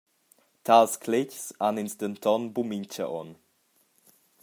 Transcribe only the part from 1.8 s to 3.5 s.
ins denton buca mintga onn.